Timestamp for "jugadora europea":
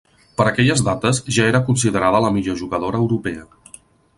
2.63-3.47